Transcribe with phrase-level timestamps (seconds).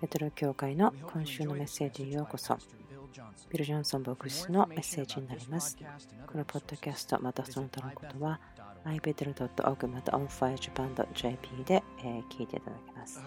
[0.00, 2.56] ベテロ教会の今週のメッセージにようこそ。
[3.50, 5.76] ビル・ジョンソン牧師のメッセージになります。
[6.26, 8.40] このポッドキャスト、またその他のことは、
[8.84, 11.82] ibetel.org また onfirejapan.jp で
[12.30, 13.20] 聞いていただけます。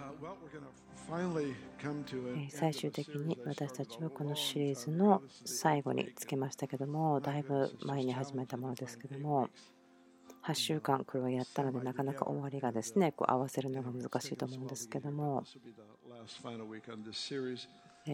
[2.49, 9.49] 最終的に私たちはこのシリーズの最後につけましたけども、だいぶ前に始めたものですけども、
[10.51, 15.43] 8週間これをやったのでなかなか終わりがですねこう合わせるのが難しいと思うんですけども。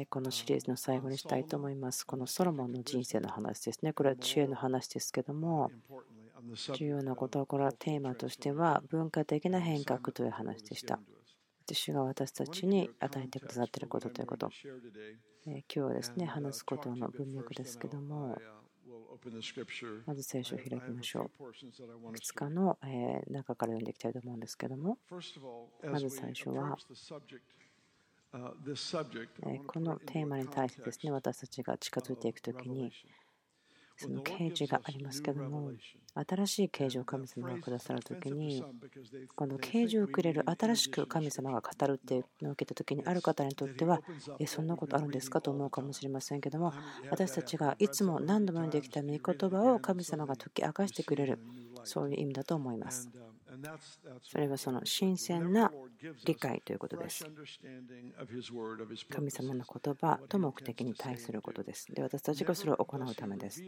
[0.09, 2.05] このシリーズの最後にしたいと思います。
[2.05, 3.93] このソロモンの人生の話ですね。
[3.93, 5.71] これは知恵の話ですけども
[6.75, 10.99] 重要なことはこれはテーマとしては文化的な変革という話でした。
[11.71, 14.49] 主が私たちに与えてくださっていることということ。
[15.45, 18.37] 今日はですね話すことの文脈ですけども
[20.05, 22.09] まず聖書を開きましょう。
[22.09, 22.77] いくつかの
[23.29, 24.97] 中から読んでいきたいと思うんですけども、
[25.83, 26.77] まず最初は、
[29.65, 32.91] このテーマに対してですね、私たちが近づいていくときに、
[33.97, 35.71] その啓示がありますけども
[36.13, 38.63] 新しい啓示を神様がくださる時に
[39.35, 44.01] この啓示をくれる新しく神様が語るっていうのを受けた時にある方にとっては
[44.39, 46.73] えそんなことあるんですかと思うかもしれませんけども
[47.09, 51.39] 私たちがいつも何度も読んできた御言葉を神様が解き明かしてくれる
[51.83, 53.09] そういう意味だと思います。
[54.21, 55.71] それはその新鮮な
[56.25, 57.25] 理解ということです。
[59.09, 61.93] 神様の言葉と目的に対することです。
[61.93, 63.63] で、私たちがそれを行うためです。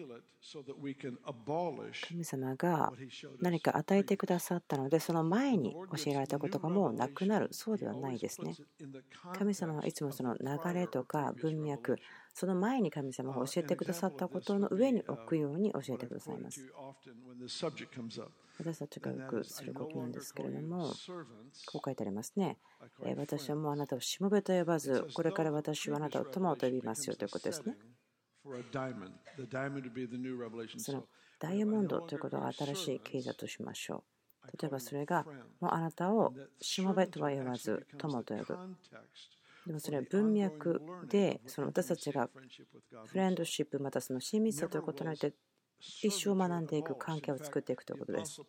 [2.08, 2.94] 神様が
[3.42, 8.56] 何か与えてくださったので、その前に教えられたことがもうなくなる、そうではないですね。
[9.34, 11.98] 神様はいつもその流れとか文脈、
[12.34, 16.66] その前に神様が教えてくださったことの上に置くように教えてくださいます。
[18.60, 20.94] 私たちがよくすることなんですけれども、
[21.66, 22.58] こう書いてありますね。
[23.16, 27.78] 私はもうあなたをしもべと呼ばず、これから私はあなたを友と呼びますよということですね。
[30.78, 31.08] その
[31.40, 34.04] ダイヤモンドということが新しい経済としましょ
[34.44, 34.58] う。
[34.62, 35.26] 例えばそれが、
[35.62, 38.58] もうあなたをしもべとは呼ばず、友と呼ぶ。
[39.68, 42.30] でもそれは文脈で、その私たちが
[43.06, 45.34] フレンドシップ、またその親密さということによって
[45.80, 48.42] 一生学んでいく関係を作っていくということです。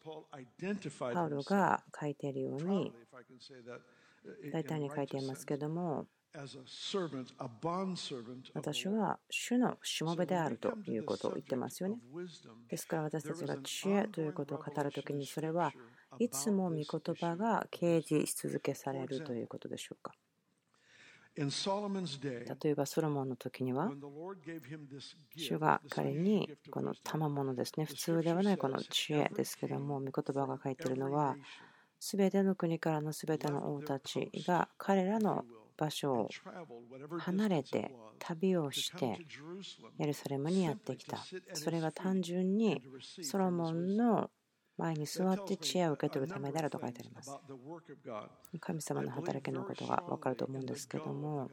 [0.99, 2.93] パウロが書いているように、
[4.53, 6.07] 大胆に書いていますけども、
[8.55, 11.97] 私は主のしもべであるということを言ってますよね。
[12.69, 15.73] ですから私たちが知恵ということを語るときにそれは
[16.21, 20.15] いつも御言葉が掲示し続けされるということでしょうか。
[22.63, 23.91] 例えばソロモンの時には
[25.37, 31.37] 主が彼にこの賜物ですね普通ではないこの知恵ですけども御言葉が書いているのは
[32.01, 35.45] 全ての国からの全ての王たちが彼らの
[35.77, 36.29] 場所を
[37.19, 39.19] 離れて旅をして
[39.99, 41.19] エルサレムにやってきた。
[41.55, 42.83] それは単純に
[43.23, 44.31] ソロモンの
[44.81, 47.37] 前に座って知恵を受け取るためであると書いてあります。
[48.61, 51.51] 神様の働きのことが分かると思うんですけども、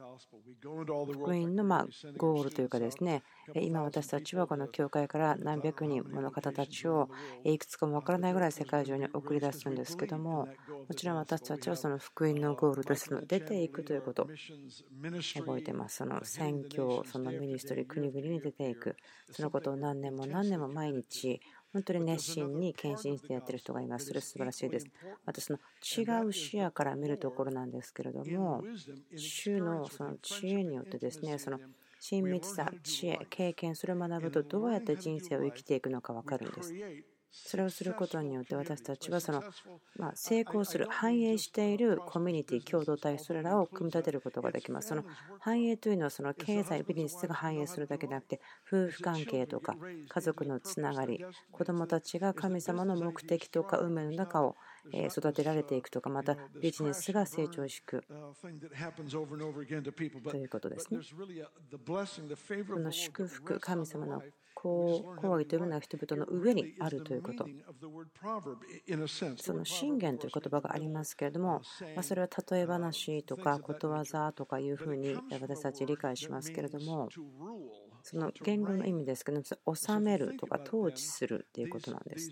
[0.60, 1.86] 福音のま
[2.16, 3.22] ゴールというかですね、
[3.54, 7.08] 今私たちはこの教会から何百人もの方たちを
[7.44, 10.48] いくつかも分からないぐらい世界中に送り出すんですけども、
[10.88, 15.96] もちろん私たちはその福音のゴールとして出ていくということを覚えてます。
[15.96, 18.96] その宣教、そのミニストリー、国々に出ていく、
[19.30, 21.40] そのことを何年も何年も毎日
[21.72, 24.06] 本当に熱心に献身してやってる人がいます。
[24.06, 24.88] それ素晴らしいです。
[25.24, 28.66] またその違う視野から見るところなんですけれども、
[29.14, 31.60] 主のその知恵によってですね、その
[31.98, 36.74] 親密さ、知恵、経験、それを学ぶとどうやって人生を生きていくのか分かるんです。
[37.30, 39.42] それをすることによって私たちはその、
[39.96, 45.04] ま成功する繁栄しているコミュニティ共同体それらを組み立てることができますその
[45.40, 49.76] 繁栄というのはその経済ビジネスが繁栄するだけでなくて夫婦関係とか
[50.08, 54.56] 家族のつながり子どもたちが神様の目的とか運命の中を
[54.92, 58.04] 育てられていくとかまたビジネスが成長しく
[60.30, 61.00] ということですね。
[62.68, 64.22] この祝福神様の
[64.60, 67.48] 行為というものは人々の上にあるということ。
[69.36, 71.62] その信玄という言葉がありますけれども、
[71.94, 77.12] まそれは例え話とかことわざとかいうふうに私たち理解しますけれども、
[78.10, 82.30] その言語の意味ですけども、治めるとか統治するっていうことなんです。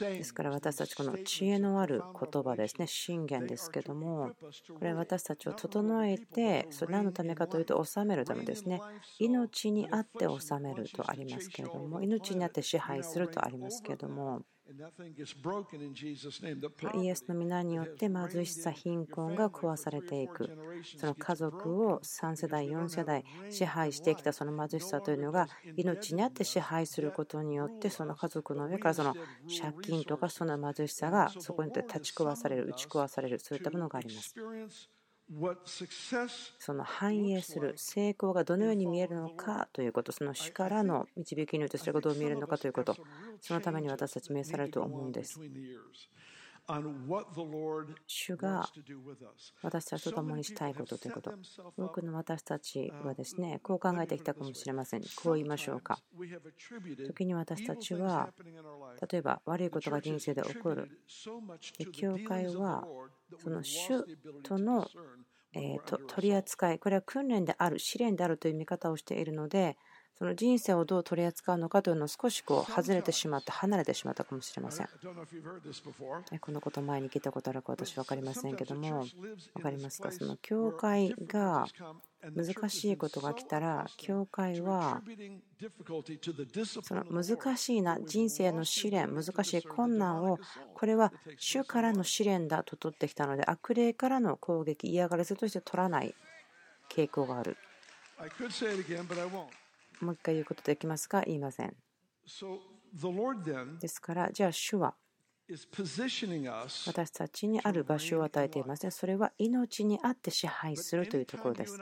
[0.00, 4.32] ですから私たちこの知恵のある言葉ですね、信玄ですけども、
[4.76, 8.80] これは私たちを整えて、それ何のためかというと、治めるためですね。
[9.20, 14.42] 命にあって治めるとありますけれども、命にあって支配するとありますけれども、
[16.94, 20.50] イエスの皆によって貧しさ、貧困が壊されていく。
[20.96, 34.34] その家族を3世代、4世代支配してきたその貧しさというのが命にあって支配することによってその家族の上からその借金とかその貧しさがそこに立ち壊される、打ち壊される、そういったものがあります。
[36.58, 42.98] その反映する成功がどのように見えるのかということ、その主からの導きによってそれがどう見えるのかということ、
[43.40, 45.40] そのために私たち召されると思うんです。
[48.06, 48.66] 主が
[49.62, 51.34] 私たちと共にしたいことということ。
[51.76, 55.02] 多くの私たちはですね、こう考えてきたかもしれません。
[55.02, 55.98] こう言いましょうか。
[57.06, 58.32] 時に私たちは、
[59.10, 60.90] 例えば悪いことが人生で起こる。
[61.92, 62.86] 教会は、
[63.38, 64.02] その主
[64.42, 64.88] との
[66.08, 69.76] 取り扱い、これは訓練である、試練であるという見方をしているので、
[70.16, 74.88] その人生をどう取り扱うのかというのを少しこう外れてしまって離れてしまったかもしれません。
[76.40, 79.06] このこと前に聞いたことあるか私分かりませんけども
[79.54, 80.12] 分かりますか？
[80.12, 81.66] その教会が
[82.34, 85.02] 難しいことが来たら教会は
[86.82, 90.38] その難しいな人生の試練難しい困難を
[90.74, 96.14] これは主からの試練だと取ってきたので悪霊からの攻撃嫌がらせとして取らない
[96.88, 97.56] 傾向がある。
[100.00, 101.22] もう一回言うことできますか？
[101.22, 101.74] 言いません。
[103.80, 104.94] ですから、じゃあ主は
[106.86, 108.90] 私たちにある場所を与えていますね。
[108.90, 111.78] それは命にあって支配するというところです。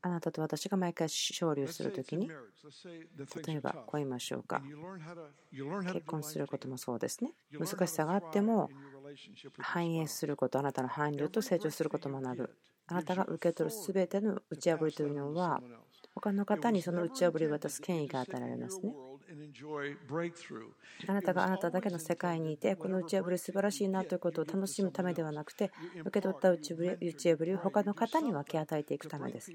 [0.00, 4.62] あなたと私が毎回勝利をするときに、例えばこう言いましょうか。
[5.92, 7.32] 結婚することもそうですね。
[7.52, 8.70] 難しさがあっても、
[9.58, 12.56] 反映すること、あなたの伴侶と成長することもなる。
[12.86, 15.60] あなたが受け取るすべての打ち破りというのは、
[16.20, 18.92] 他の方にその打ち破りを渡す権威が与えられますね。
[21.06, 25.70] あなたがあなただけの世界にいて、この打ち破り素晴らしいなということを楽しむためではなくて、
[26.00, 29.52] 受け取った打ち破りを他の方に分け与えていくためです。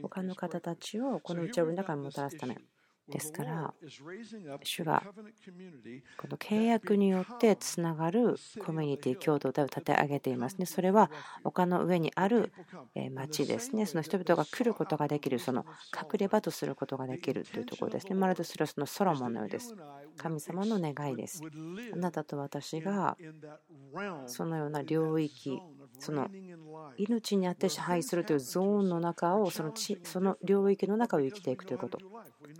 [0.00, 2.56] 他の方たちをこの打ち破りの中にもたらすため。
[3.10, 3.74] ですから、
[4.62, 5.06] 主が
[6.16, 10.66] この契約によってつながるコミュニティ、共同体を立て上げていますね。
[10.66, 11.10] それは
[11.44, 12.52] 丘の上にある
[13.12, 13.86] 町ですね。
[13.86, 18.14] その人々が来ることができる、その隠れ場とすることができるというところですね。
[18.16, 19.74] まるでそれはそのソロモンのようです。
[20.20, 21.40] 神様の願いです。
[21.94, 23.16] あなたと私が
[24.26, 25.58] そのような領域、
[25.98, 26.28] その
[26.98, 29.72] 命にあって支配するというゾーンの中をその
[30.02, 31.98] その領域の中を生きていくということ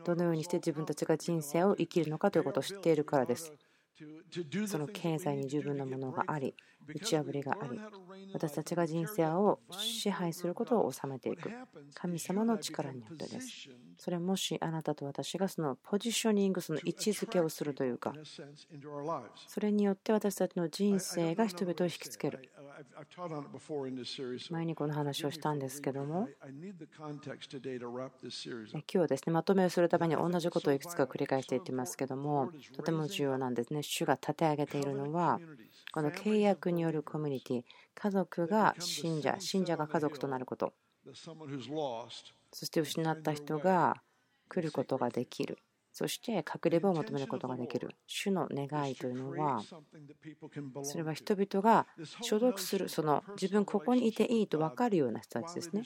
[0.05, 3.53] どのようにして自分たちが人生を生きるのかということを知っているからです
[4.67, 6.55] その経済に十分なものがあり
[6.87, 7.79] 打ち破りがあり
[8.33, 11.51] 私たちが人生を支配することを収めていく。
[11.95, 13.69] 神様の力によってです。
[13.97, 18.15] それもしあなたと私がそのポジショニングその位置づけをするというか
[19.47, 22.51] それによって私たちの人生が人々を引きつける
[24.51, 26.29] 前にこの話をしたんですけども。
[28.73, 33.83] 今日はですねまとめをするために同じことをいくつか繰り返していってますけどもとても重要なんですね。
[33.83, 35.41] 主が立て上げているのは
[35.93, 37.65] この契約によるコミュニティ。
[37.95, 40.73] 家族が信者信者が家族となること。
[42.53, 44.03] そして失った人が
[44.49, 45.59] 来ることができる
[46.01, 47.95] そして隠れ場を求めることができる。
[48.07, 49.63] 主の願いというのは
[50.83, 51.87] それは人々が
[52.23, 55.83] 所属するその自分ここにいていいと分かるような人たちですね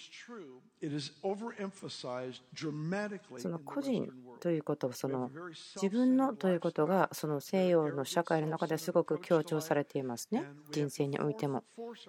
[3.39, 4.11] その個人
[4.41, 5.31] ということその
[5.77, 10.45] 自分のということがその西洋の社会の中ですごく強調されていますね。
[10.71, 11.65] 人生においても。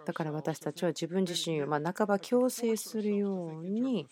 [0.05, 4.08] だから私たちは自分自身をま半ば強制するように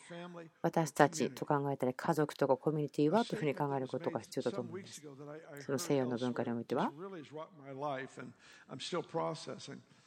[0.62, 5.01] 私たちと考えたり家族とかコミュニティはというふうに考えることが必要だと思うんです。
[5.65, 6.91] その西洋の文化においては。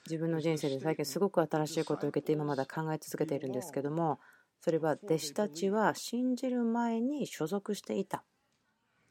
[0.07, 4.21] 自分の人生で最近すごく新しいことを受けて今まだ考え続けているんですけども
[4.67, 8.25] それは弟子たちは信じる前に所属していた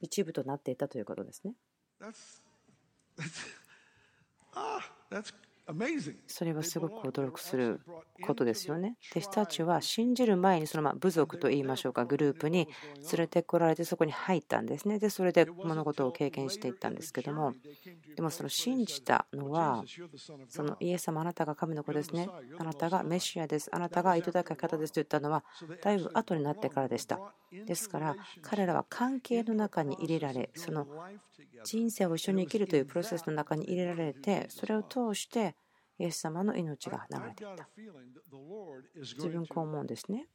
[0.01, 1.53] 一部となっていたということですね。
[6.27, 7.81] それはすごく驚くする
[8.21, 8.97] ことですよね。
[9.11, 14.99] 弟子たちは信じる前にそのま部族といいましょうかグループに連れてこられてそこに入ったんですね。
[14.99, 17.53] でそれで物事を経験していったんですけども。
[18.15, 19.83] でもその信じたのは
[20.47, 22.29] そのイエス様あなたが神の子ですね。
[22.59, 23.69] あなたがメシアです。
[23.73, 25.43] あなたが糸高い方ですと言ったのは
[25.81, 27.19] だいぶ後になってからでした。
[27.65, 30.87] ですから彼らは関係の中に入れられその
[31.63, 35.54] 人生を一緒に生きるというプロセスの中に入れられてそれを通して
[35.97, 37.69] イエス様の命が流れていた。
[38.95, 40.27] 自分こう思うんですね。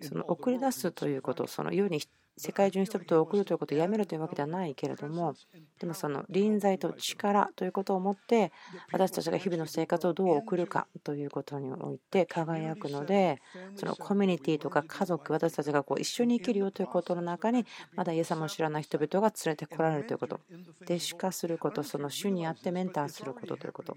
[0.00, 2.00] その送り出すということ、その世に
[2.36, 5.34] 世界中に人々を送るということをやめるというわけではないけれども
[5.78, 8.52] でもその臨在と力ということをもって
[8.92, 13.40] 私たちが日々の生活をどう送るかということにおいて輝くので
[13.76, 20.40] そのコミュニティとか家族私たちがこう一緒に生きるよということの中にまだイエス様を知らない人々が連れてこられるということ。
[20.82, 23.96] 弟子化することその主にあってメンターすることということ。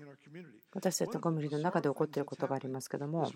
[0.74, 3.32] 私たちのコミュニティの中で起こっていることがありますけども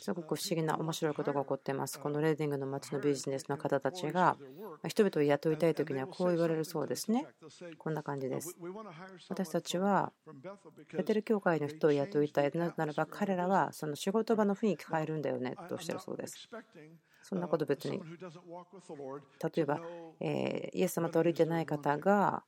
[0.00, 1.98] すごく不思議な面白いことが起こっています。
[1.98, 4.36] このレーディングの街のビジネスの方たちが
[4.88, 7.28] 人々を雇いたい時にはこう言われるそうですね。
[7.78, 8.56] こんな感じです。
[9.28, 10.12] 私たちは
[10.96, 16.48] ベテル教会の人を雇いたいなぜならば彼らはその仕事場の雰囲気変えるんだよねとおっしゃるそうです。
[17.28, 18.00] そんなこと別に。
[18.00, 19.80] 例えば、
[20.18, 22.42] えイエス様と歩いてない方が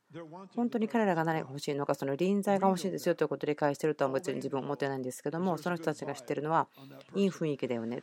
[0.55, 6.67] 本当に彼らが何が欲しいのかその臨在が欲しいですよということを理解しているとは別に自分は思ってないんですけどもその人たちが知ってるのは
[7.13, 8.01] いい雰囲気だよね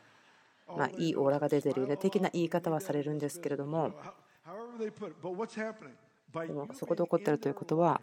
[0.77, 3.93] まあ、いいオーラが出てるよね的な言い方はされるんですけれども。
[6.47, 8.03] でもそこで起こっているということは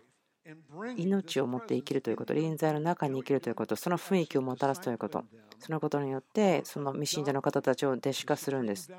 [0.95, 5.23] 命を持って生きるということ、臨在の中に生きるということ、その雰囲気をもたらすということ、
[5.59, 8.91] そのことによって、その未信者の方たちを弟子化するんです。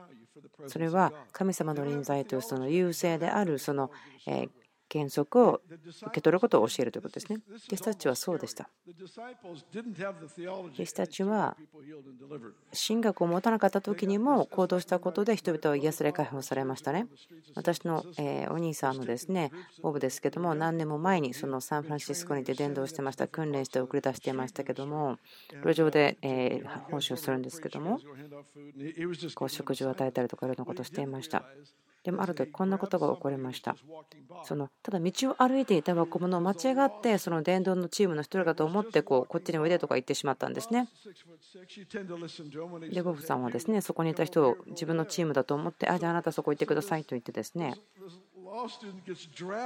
[0.67, 3.91] それは神様の臨在というその優勢であるその
[4.93, 5.61] 原則を
[6.03, 7.39] 受け取ることを教えるということですね。
[7.67, 8.71] 弟子たちはそうでした。
[8.87, 11.57] 弟子たちは
[12.87, 17.09] 神学を持たなかった時にも行動したことで人々は癒され解放されましたね。
[17.55, 18.05] 私の
[18.51, 19.51] お兄さんのですね、
[19.83, 25.19] ボブですけども、何年も前にそのサンフランシスコにて伝道してました、訓練して送り出していましたけども、
[25.65, 26.17] 路上で
[26.91, 27.99] 奉仕をするんですけども、
[29.35, 31.45] こう食事を与えたりとかいろんなことをしていました。
[32.07, 33.75] でもある時こんなことが起こりました。
[34.45, 40.87] そのただ道を歩いていた若者を間違ってその伝道のチームの一人だと思ってこうこっちにおいでとか言ってしまったんですね。
[42.93, 47.75] でボブさんはですねそこにいた人を自分のチームだと思ってあじゃああなたそこ行ってくださいと言ってですね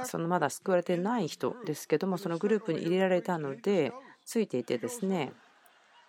[0.05, 3.93] そのまだ救われてない人ですけどもそのグループに入れられたので
[4.25, 5.31] ついていてですね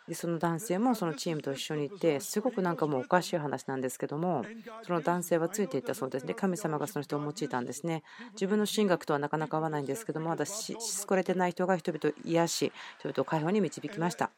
[0.08, 4.44] でその男性もそのチームと一緒にいてすごくなんかもうおかしい話なんですけども
[4.82, 8.02] その男性はついていったそうですで神様がその人を用いたんですね。
[8.32, 10.76] 自分の神学とはなかなか合わないんですけどもまだ救
[11.08, 14.30] われてない人が人々を癒し人々を解放に導きました。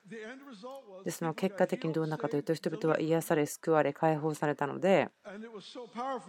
[1.04, 5.10] でその結果的にどうなかというと人々は癒され救われ解放されたので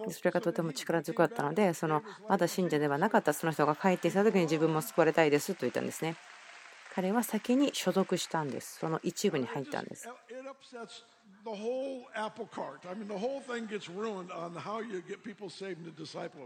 [0.09, 6.15] それがとても力強かったのでそのまだ信者ではなかったその人が帰ってきた時に自分も救われたいですと言ったんですね
[6.95, 8.79] 彼は先に所属したんです。
[8.79, 10.07] その一部に入ったんです。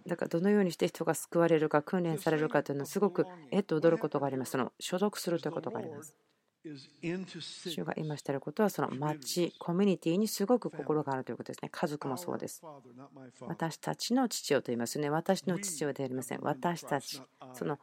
[0.08, 4.52] だからどのようにして人が救われるか訓練されるかというのはすごくえっと驚くことがあります。
[4.54, 6.16] その所属するということがあります。
[7.70, 11.70] 主が今していることはその町、コミュニティにすごく心があるということですね。
[11.72, 12.64] 家族もそうです。
[13.42, 15.12] 私たちの父親と言いますね。
[15.12, 16.40] 私の父親ではありません。
[16.42, 17.22] 私たち。
[17.54, 17.78] その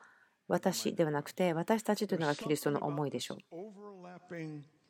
[0.48, 3.38] 私ではなくて私たちというのがキリストの思いでしょう。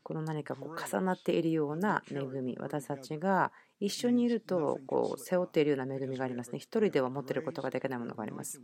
[0.02, 6.58] この何かこう重なっているような恵み私たちが一緒にいるとこう背負っているような恵みがありますね。
[6.58, 8.60] 一人では持っていることができないものがあります。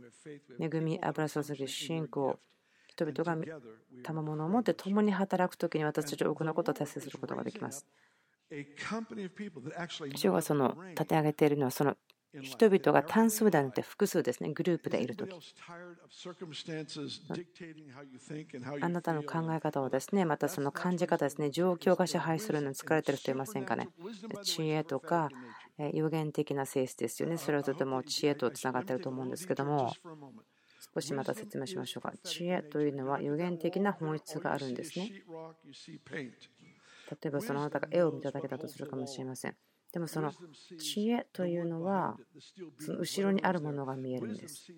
[0.59, 2.39] 恵み、油注ぎ、信仰、
[2.87, 3.35] 人々が
[4.03, 7.85] 賜物を持って共に働くときに私たちは多くのことを達成することができます。
[10.15, 11.97] 主がその立て上げているのはその
[12.41, 15.55] 人々が単数ではなくて複数ですね、グループでいるとき。
[18.81, 23.89] あなたの考え方をですね、またその感じ方ですね、状況が支配するのに疲れてる人いませんかね。
[24.41, 25.29] 知恵とか
[25.93, 27.37] 予言的な性質ですよね。
[27.37, 29.93] それはとても知恵とつながっていると思うんですけども、
[30.95, 32.13] 少しまた説明しましょうか。
[32.23, 35.11] 知恵というのは予言的な本質があるんですね。
[37.11, 39.55] 例えばそのあなたが絵を見ただけだとするかもしれません。
[39.93, 40.33] でもその
[40.79, 42.17] 知恵というのは
[42.79, 44.73] その後ろにあるものが見えるんです。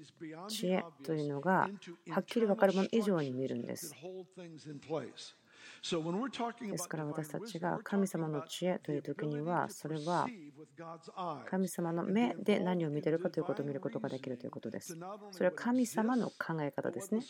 [0.50, 1.69] 知恵というのが
[2.10, 3.95] はっきり分かるもの以上に見るんです。
[6.72, 10.27] ですから私たちが神様の知恵という時にはそれは
[11.50, 14.98] 神様の目で何を見ているかということを見ることができるということです。
[15.32, 17.22] それは神様の考え方ですね。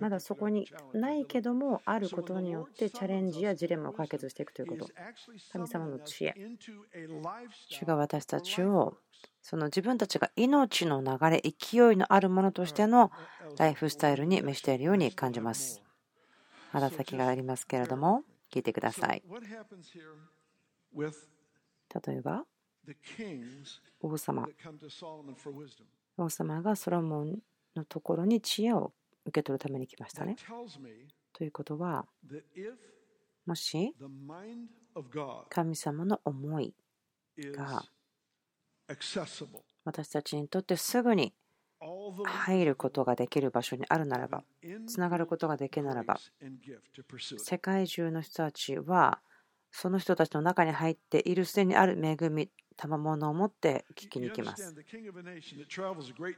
[0.00, 4.88] まだそこにないけどもあることによってチャレンジやジレンマを解決していくということ。
[5.52, 6.34] 神様の知恵。
[7.68, 8.96] 主が私たちを
[9.42, 13.12] その自分たちが命の流れ、勢いのあるものとしての
[13.58, 15.83] ライフスタイルに召しているように感じます。
[16.74, 19.22] まだ先がありますけれども、聞いてください。
[20.92, 22.44] 例えば、
[24.00, 24.48] 王様。
[26.16, 27.38] 王様がソロモン
[27.76, 28.92] のところに知恵を
[29.24, 30.34] 受け取るために来ましたね。
[31.32, 32.08] ということは、
[33.46, 33.94] もし
[35.48, 36.74] 神様の思い
[37.36, 37.84] が
[39.84, 41.32] 私たちにとってすぐに
[42.24, 44.42] 入ることができる場所にあるならば、
[44.86, 46.18] つながることができるならば、
[47.38, 49.20] 世界中の人たちは、
[49.70, 54.74] その人たちの中に入っているすでにある恵み、賜物を持って聞きに行きます。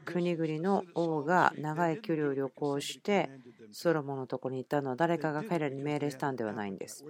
[0.05, 3.31] 国々の王が長い距離を旅行して
[3.73, 7.05] ソロモンのところに行ったのは誰かが彼らに命令したんではないんです。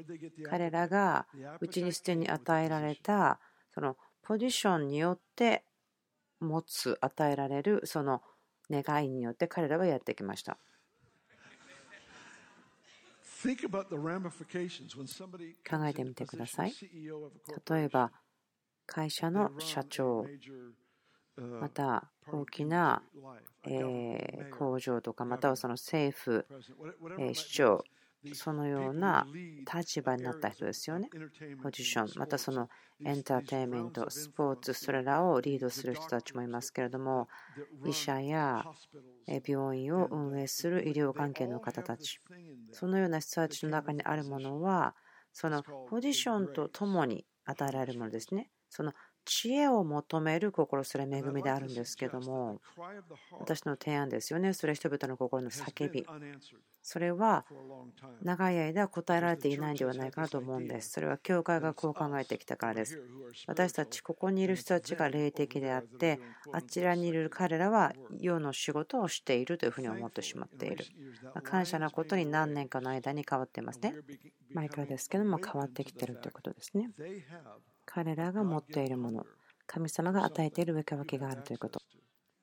[0.49, 1.27] 彼らが
[1.61, 3.41] うちにすでに与えられた
[3.75, 5.65] そのポジションによって
[6.41, 8.23] 持つ与えられるその
[8.71, 10.59] 願いによって彼らはやってきました。
[15.69, 16.73] 考えてみてください。
[17.71, 18.13] 例えば
[18.87, 20.27] 会社の社長。
[21.61, 23.03] また大きな
[24.59, 26.47] 工場とかまたはその政府
[27.35, 27.85] 市長
[28.35, 29.27] そのような
[29.73, 31.13] 立場になった人ですよね。
[31.63, 32.69] ポジション、またその
[33.05, 37.29] エンターテインメント、スポーツ、それらをリードする人たちもいますけれども、
[37.85, 38.67] 医者や
[39.47, 42.21] 病院を運営する医療関係の方たち、
[42.71, 44.95] そのような人たちの中にあるものは、
[45.33, 48.51] そのポジションとともに与えられるものですね。
[48.69, 48.93] その
[49.27, 52.61] 知恵を求める心すれ恵みであるんですけども
[53.39, 54.53] 私の提案ですよね。
[54.55, 56.07] それ人々の心の叫び。
[56.83, 57.45] それは
[58.23, 60.91] 長い間答えられていないんではないかなと思うんです。
[60.91, 63.03] それは教会がこう考えてきたからです。
[63.49, 66.21] 私たちここにいる人たちが霊的であって
[66.53, 70.85] あちらにいる彼らは世の仕事をしているというふうに思ってしまっている。
[71.43, 73.97] 感謝なことに何年かの間に変わっていますね。
[74.55, 76.91] 前からですけども変わってきてるということですね。
[77.87, 79.25] 彼らが持っているもの、
[79.67, 81.81] 神様が与えている上か分けがあるということ。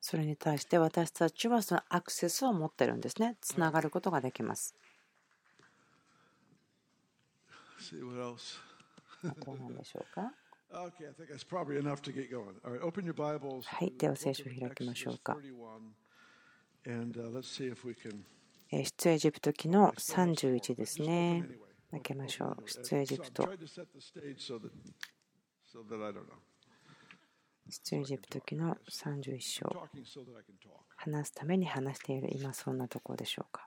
[0.02, 3.38] それに対して私たちはそのアクセスを持っているんですね。
[3.40, 4.76] つながることができます。
[9.26, 10.34] あと何でしょうか？
[10.72, 10.90] は
[13.86, 15.38] い、では聖書を開きましょうか。
[18.72, 21.48] 出エジプト記の31ですね。
[21.92, 22.64] 開けましょう。
[22.68, 23.48] 出エジプト。
[27.70, 29.90] 出エジプト記の31章。
[30.96, 33.66] 話すために話している今そんなところでしょうか。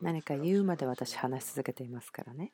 [0.00, 2.52] 何か言うまで私話し続けていますからね。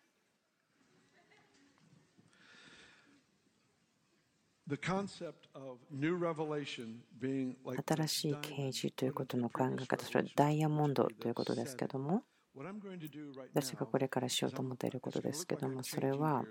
[7.87, 12.23] 新しい啓示ということの考え方、それはダイヤモンドということですけども、
[13.53, 16.45] 私がこれからしようと思っていることですけども、それは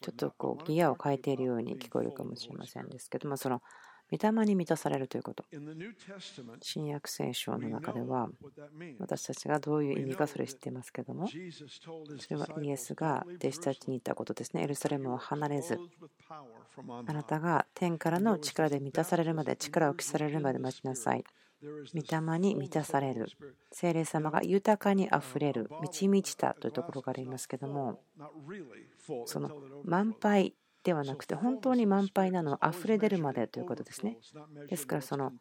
[0.00, 3.60] ちょっとこうギアを変えているように聞こえるかもしれませんですけども、その
[4.10, 5.44] 御霊に満たされるということ。
[6.60, 8.28] 新約聖書の中では、
[8.98, 14.62] 私たちがどういう意味かそれ知っていますけども、それはイエスが弟子たちに言ったことですね。
[14.62, 15.78] エルサレムを離れず、
[17.06, 21.24] あなたが天からの力で満たされるまで、力を消されるまで待ちなさい。
[21.94, 23.26] 御霊に満たされる、
[23.72, 28.00] 精霊様が豊かにあふれる、満ち満ちたというところがありますけども、
[29.26, 29.50] その
[29.84, 34.18] 満杯ではなくて、本当に満杯なのは溢れ出るまでということですね。
[34.68, 35.32] ですから、その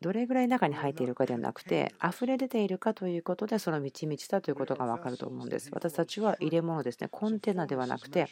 [0.00, 5.70] どれぐらい中に入っているかではなくて、溢れ出ているかということで、その満ち満ちたということが分かると思うんです。
[5.72, 8.28] 私たちは入れ物ですね、コンテナではなくて、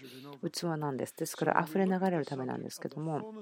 [0.53, 1.16] 器なんです。
[1.16, 3.33] ですから、溢れ流れるためなんですけども、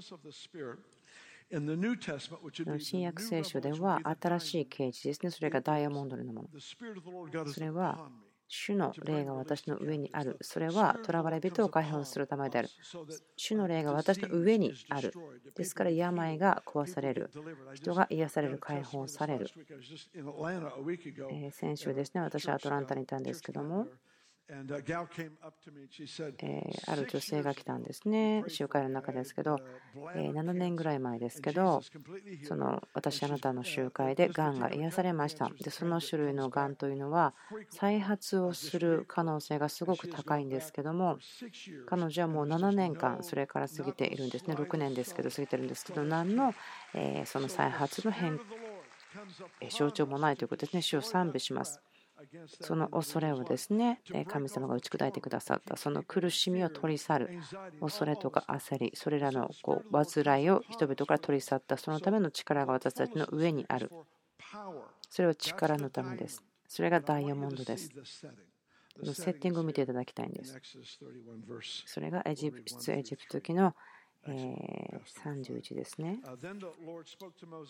[2.79, 5.31] 新約聖書では新しい啓示ですね。
[5.31, 6.49] それがダイヤモンドのもの。
[7.47, 8.11] それは
[8.49, 10.37] 主の霊が私の上にある。
[10.41, 12.69] それは囚われ人を解放するためである。
[13.37, 15.13] 主の霊が私の上にある。
[15.57, 17.31] ですから病が壊される。
[17.75, 19.49] 人が癒される、解放される。
[21.53, 23.89] 先週ですね、私はアトランタにいたんですけども、
[26.87, 29.59] ある女性が来たんですね、集会の中ですけど、
[29.95, 31.81] 7年ぐらい前ですけど、
[32.43, 35.49] その私、あなたの集会でがんが癒されました。
[35.49, 37.35] で、その種類のがんというのは、
[37.71, 41.19] 再発をする可能性がすごく高いんですけども、
[41.87, 46.55] 彼女はもう7年間、それから過ぎているんですね、6年ですけど、過ぎてるんですけど、何の
[47.25, 48.39] その再発の変
[49.71, 51.81] 象徴もないということですね、主を賛美します。
[52.61, 57.31] その恐れをですね神様が打ち砕いてくださったその苦しみを取り去る
[57.81, 63.91] 恐れとか焦りそれらのこう煩いを人々から取り去ったそのための力が私たちの上にある。
[65.11, 66.43] それは力のためです。
[66.69, 67.91] それがダイヤモンドです。
[69.01, 70.59] そのセッティングを見ていただきたいんです。
[71.87, 73.75] それがエジプトエジプト記の
[74.27, 76.21] 31ですね。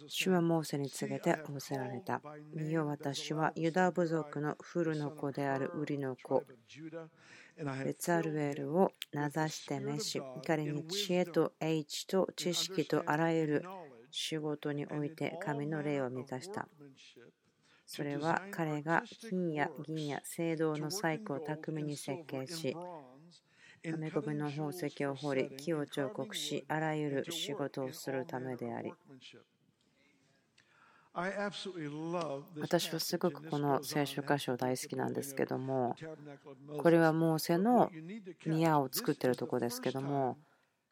[0.07, 2.21] 主はモーセに告げて仰せられた。
[2.55, 6.45] 見よ私はユダ部族のフルの子であるウリの子。
[7.57, 13.65] ベツァルエルを名指して召し、彼に知恵と英知と知識とあらゆる
[14.11, 16.69] 仕事において神の霊を満たした。
[17.87, 22.75] それは彼が金や銀や青銅の細工を巧みに設計し、
[23.87, 28.95] アメコミの宝石を掘り、木を彫刻し、あらゆる仕事をするためであり、
[32.61, 35.95] 私はすごくこの聖書箇所大好きなんですけども、
[36.79, 37.91] これはモーセの
[38.47, 40.39] 宮を作ってるとこですけども、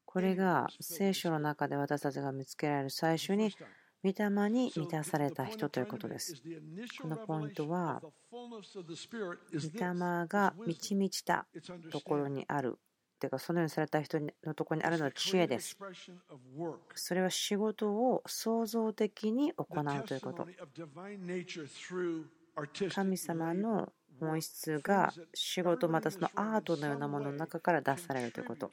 [0.05, 3.55] これが聖書の中で私たちが見つけられる最初に
[4.05, 6.35] 御霊に満たされた人ということです。
[7.01, 9.81] このポイントは、御霊
[10.27, 11.47] が満ち満ちた
[11.91, 12.79] ところにある。
[13.21, 15.79] というか、そのようにされた人のところにあるのは知恵です。
[16.95, 20.49] それは仕事を創造的に行うということ。
[22.91, 28.71] 神様の本質が仕事またそのアートのようなものの中から出されるということ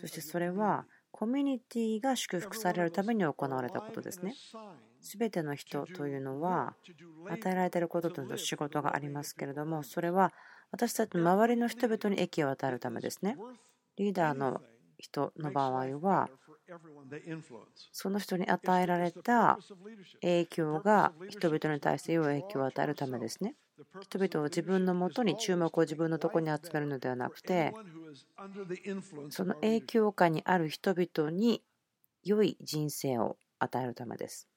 [0.00, 4.34] そしてそれはコミュニティが祝福されるために行われたことですね
[5.00, 6.74] 全ての人というのは
[7.30, 10.32] 与えられていることという仕事がありますけれどもそれは
[10.70, 13.36] 私たちの周りの人々に益を与えるためですね
[13.98, 14.60] リーダーの
[14.98, 16.28] 人の場合は
[17.92, 19.58] その人に与えられた
[20.22, 23.54] 影響が人々に対して良い影響を与えるためですね。
[24.00, 27.72] 人々を自分のもとに注目を自分のところに集めるのではなくて
[29.30, 31.62] その影響下にある人々に
[32.24, 34.48] 良い人生を与えるためです。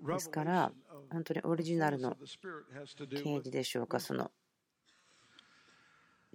[0.00, 0.72] ですから、
[1.10, 2.16] 本当にオリジナルの
[3.14, 4.32] 刑事でしょうか、その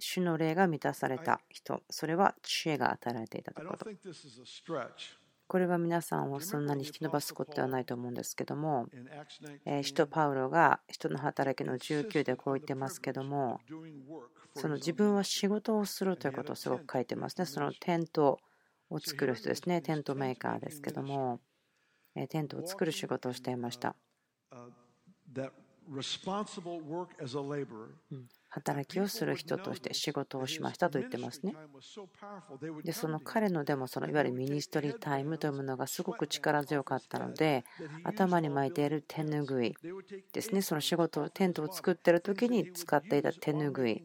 [0.00, 3.86] 主の霊が満たされた人、それは知恵が与えられていたということ。
[5.50, 8.86] これは皆さんをそんなに引き伸ばすことではないと思うんですけども、
[9.82, 13.60] 使徒パウロが人の働きの19でこう言ってますけども、
[14.54, 17.46] その自分は仕事をするということをすごく書いてますね。
[17.46, 18.38] そのテント
[18.90, 21.40] を作る人ですね、テントメーカーですけども、
[22.28, 23.96] テントを作る仕事をしていました。
[28.50, 31.54] 働きをする人として仕事をしましたと言ってますね。
[32.84, 37.64] で、その彼のでもそのいわゆるミニストリータイムというものがすごく力強かったので、
[38.04, 39.74] 頭に巻いている手ぬぐい
[40.32, 44.04] ですね、その仕事、テントを作っている時に使っていた手ぬぐい。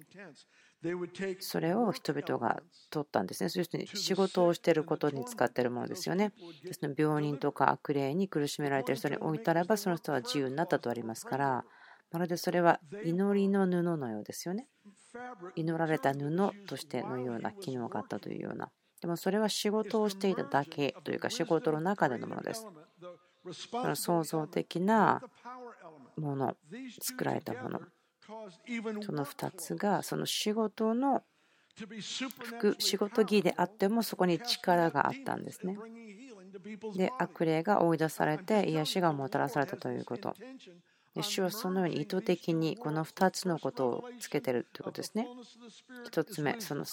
[1.39, 3.49] それを人々が取ったんですね。
[3.49, 6.31] そして仕事をしていることに使っているものですよね。
[6.63, 11.65] ですの病人とか悪霊に苦しめられている人に置いたらば、その人は自由になったとありますから、
[12.15, 14.67] まるでそれは祈りの布のようですよね。
[15.55, 18.71] 祈られた布としてのような機能があったというような。
[19.01, 22.65] でもそれは仕事をしていただけというか仕事の中でのものです。
[23.95, 25.21] 創造的な
[26.17, 26.55] もの、
[27.01, 27.81] 作られたもの。
[29.01, 31.23] その2つがその仕事の
[31.75, 35.77] 服仕事着であってもそこに力があったんですね。
[36.95, 40.33] で悪霊が追い出されて癒しがもたらされたということ。
[41.21, 45.27] 主はそのように意図的にこの2つのことをつけてるということですね。
[46.11, 46.85] 1つ目、その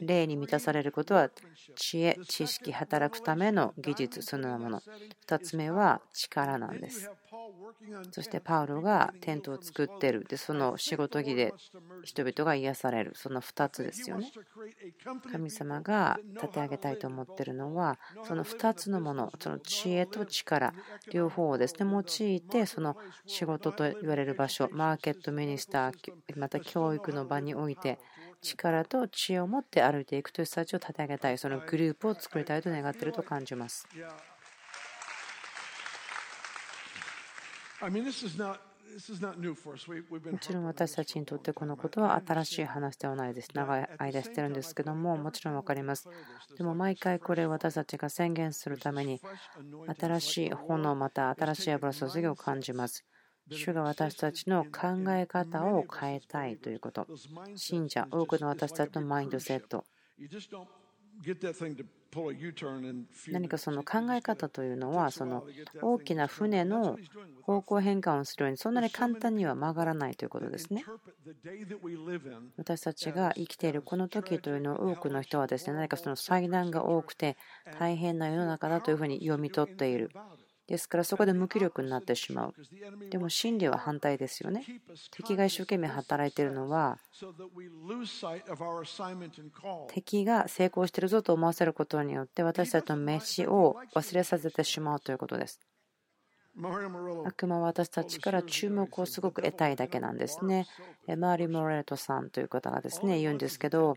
[0.00, 1.30] 霊に満たされることは
[1.76, 4.82] 知恵、知識、働くための技術そのようなもの。
[5.26, 7.10] 2つ目は力なんです。
[8.10, 10.24] そしてパウロがテントを作っている。
[10.24, 11.52] で、その仕事着で
[12.02, 13.12] 人々が癒される。
[13.14, 14.30] その2つですよね。
[15.30, 20.72] 神様が立て上げたいと思っているのは、その2つのもの、その知恵と力、
[21.12, 22.96] 両方をですね、用いて、その
[23.26, 25.94] 仕事と言われる場所、マーケットミニスター、
[26.36, 27.98] また教育の場において、
[28.42, 33.88] 力と知恵を持って歩いていくという人たちを立て上げたい、そのグループを作りたいと願っていると感じます。
[40.30, 43.48] もちろん私たちにとってこのことは新しい話ではないです。
[43.54, 46.08] 長い間してるんですけども、もちろん分かります。
[46.56, 49.20] でも毎回これを私たちが宣言するために、
[49.98, 53.04] 新しい炎、また新しい油注ぎを感じます。
[53.50, 57.06] 主が私たちの考え方を変えたいということ。
[57.56, 59.84] 信者、多くの私たちのマインドセット。
[63.28, 65.44] 何かその考え方というのはその
[65.82, 66.96] 大きな船の
[67.42, 70.84] 方向変換をするようにそんなに簡単には曲がらないということですね。
[72.56, 77.36] 私たちが生きているこの時というのを多くの人はですね何かその災難が多くて
[77.78, 80.10] 大変な世の中だというふうに読み取っている。
[80.66, 82.54] ですからそこで無気力になってしまう。
[83.10, 84.64] でも真理は反対ですよね。
[85.10, 86.98] 敵が一生懸命働いているのは
[89.88, 95.60] 敵が成功してるぞと思わせることによって私たちの飯を忘れさせてしまうということです。
[97.26, 100.66] 悪魔は私たちから注目をすごく得たいだけなんですね。
[101.08, 103.96] マーリー・モレートさんという方がですね言うんですけど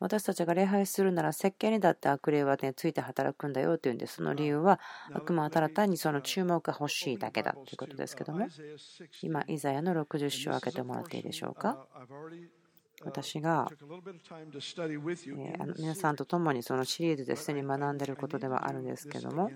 [0.00, 4.16] 私たちが礼拝するなら設計にだって悪霊は、ね、ついて働くんだよというんです。
[4.16, 4.80] その理由は
[5.12, 8.48] 悪魔はただ単にその注目が欲しいだけだということですけども
[9.22, 11.86] 今、イザヤの60章を開けてもらっていいでしょうか？
[13.02, 13.70] 私が
[15.78, 19.50] 皆さんと共にそのシリーズですでに学んでいることではあるんですけども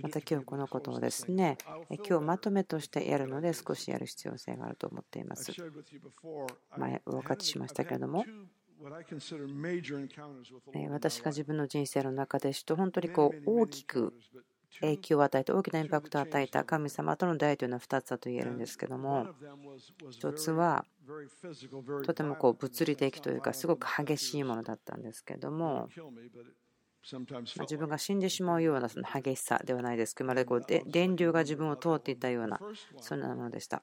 [0.00, 1.58] また今日このことをですね
[2.08, 5.52] 今日まとめとしてやるので少しやる必要性があると思っています
[6.76, 8.24] 前お分かちしましたけれども
[10.90, 14.12] 私が自分の人生の中でと本当にこう大きく
[14.80, 19.26] 影響を与えて大きなインパクトを与えた神様との出会いというのは2つだと言えるんですけども
[20.20, 20.84] 1つは
[22.04, 25.88] とてもこう物理的というかすごく激しいものだったんですけども
[27.04, 30.14] 自分が死んでしまうようなその激しさではないです。
[30.14, 32.60] けどまるでこう電流が自分を通っていったような
[33.00, 33.82] そんなものでした。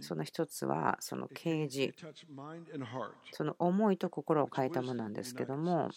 [0.00, 1.92] その一つはその啓示
[3.32, 5.90] その思いと心を変えたものなんですけども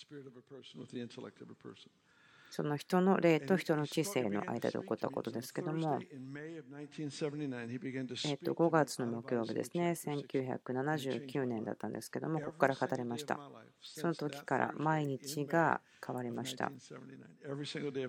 [2.52, 6.06] その人の霊と人の知性の間で起こったことですけども、
[8.24, 13.40] えと5月の木曜日ですね、1979年だったんですけども、ここから語りました。
[13.96, 16.72] その時から毎日が変わりました。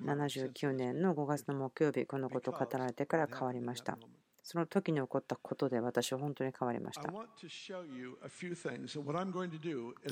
[0.00, 3.98] 79年の5月の木曜日、このことを語られてから変わりました。
[4.42, 7.08] その時に起こったことで私は本当に変わりました。
[7.08, 7.24] 今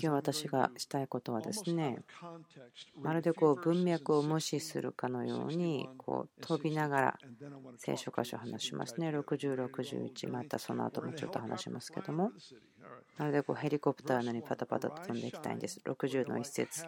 [0.01, 1.99] 日私がしたいことはですね、
[2.97, 7.19] まるでこう文脈を無視するかのようにこう飛びながら
[7.77, 9.11] 聖書箇所を話しますね。
[9.11, 12.31] 60、61、またその後もちょっと話しますけども、
[13.19, 15.81] まるでこうヘリコプターのようにパタパタと飛んでいきたいんです。
[15.85, 16.85] 60の一節。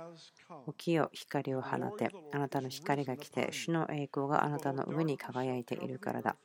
[0.69, 6.37] 起きよ光を放て、あなたの光が来て、主の栄光があなたの上に輝いているからだ。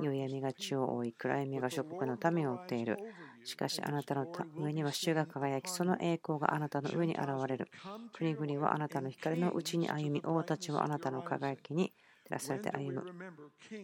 [0.00, 2.98] 夕闇が地を覆い、暗闇が諸国の民を追っている。
[3.44, 4.26] しかしあなたの
[4.56, 7.68] 上には主が輝き、その栄光があなたの上に現れる。
[8.12, 11.92] 国々はあなたの光のうちに歩み、王たちはあなたの輝きに
[12.24, 13.04] 照らされて歩む。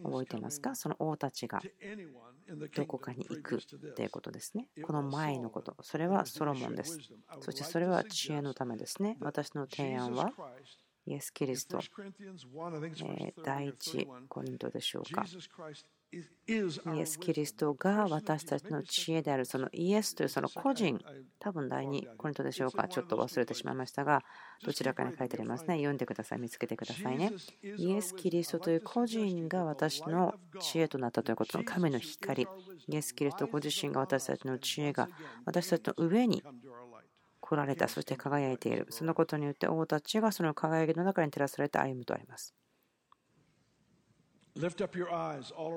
[0.03, 0.75] 覚えていますか？
[0.75, 1.61] その王たちが
[2.75, 3.59] どこかに行く
[3.95, 4.67] ということですね。
[4.83, 6.99] この前のこと、それはソロモンです。
[7.39, 9.17] そしてそれは知恵のためですね。
[9.21, 10.33] 私の提案は
[11.05, 11.79] イエス・キリスト、
[13.43, 15.25] 第一コリントでしょうか。
[16.13, 20.99] イエス・キリストが私たちの知恵である、そのイエスというその個人、
[21.39, 24.23] 多分第2コリントでしょうか、ちょっと忘れてしまいましたが、
[24.63, 25.75] どちらかに書いてありますね。
[25.77, 27.31] 読んでください、見つけてくださいね。
[27.63, 32.47] イエス・キリストという個人が私の知恵となったということの神の光。
[32.87, 35.09] イエス・キリストご自身が私たちの知恵が
[35.45, 36.43] 私たちの上に
[37.53, 38.87] 来られた、そして輝いている。
[38.89, 42.53] そのことによって王たちがその輝きの中に照らされて歩むとあります。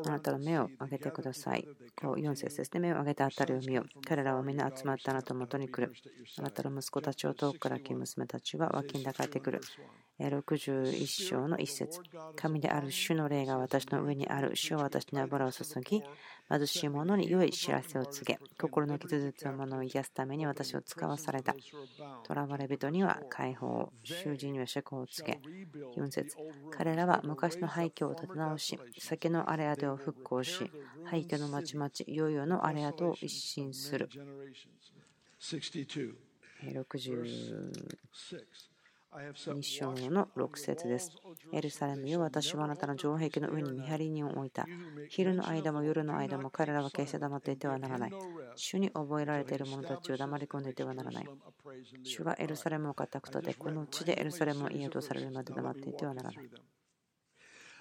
[0.07, 1.67] あなたの目を上げてください。
[2.01, 2.81] こう4節ですね。
[2.81, 3.85] 目を上げて当たりを見よ。
[4.07, 5.93] 彼らはみんな集まってあなたのもとに来る。
[6.39, 9.61] あなたの息子たちを遠くから来娘たちは脇に抱かれてくる。
[10.19, 12.01] 61章の一節
[12.37, 14.57] 神である主の霊が私の上にある。
[14.57, 16.03] 主は私に油を注ぎ、
[16.49, 21.55] 貧しい者に良い知らせを告げ、心の傷つの者を癒すために私を使わされた。
[21.55, 25.39] 囚われ人には解放、囚人には釈放を告げ。
[26.01, 26.35] 4節
[26.71, 30.71] 彼らは昔の廃墟を立て直し、酒の荒れ跡を復興し、
[31.05, 34.09] 廃墟の町々、いよいよの荒れ跡を一新する。
[36.63, 38.76] 60
[39.17, 41.11] 2章の6節です。
[41.51, 44.67] エルサレムよ、私はあなたの城壁の上に見張り人を置いた。
[45.09, 48.13] 昼の間も夜の間も彼らは決して黙っていてはならない。
[48.57, 51.29] 主に覚えられている者たちを黙り込んでいてはならない。
[52.03, 56.51] 主がエルサレムを固くとで、この地でエルサレムを家とされるまで黙っていてはならない。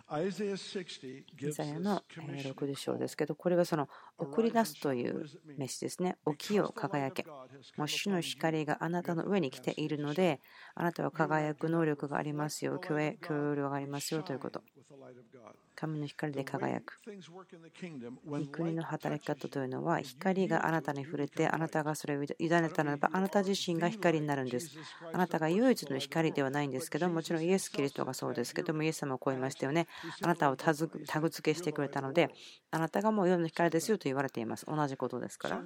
[0.07, 5.25] イザヤの60章ですけど、これはその送り出すという
[5.57, 6.17] メッシですね。
[6.37, 7.25] 起きよ輝け。
[7.75, 10.41] もう主の光があなたの上に来ているので、
[10.75, 14.61] あなたは輝く能力がありますよ、許容量がありますよということ。
[15.75, 17.01] 神の光で輝く。
[18.51, 24.71] 国の働き方というのは、光があなたに触れて、あなたがそれを委ねたならば、あなた自身が光になるんです。
[25.11, 29.87] あなたが唯一の光ではないんですけど、もちろんイエス・キリストがそうですけども、イエス様を超えましたよね。
[30.21, 32.33] あなたをタグ付けしてくれたので、
[32.71, 34.65] あなたがもう世の光ですよと言われています。
[34.65, 35.61] 同じことですから。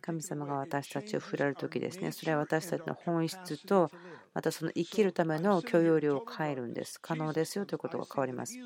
[0.00, 3.90] 神様が私たちを触れるときですね、それは私たちの本質と、
[4.32, 7.00] またその生きるための許容量を変えるんです。
[7.00, 8.58] 可能ですよということが変わります。
[8.58, 8.62] イ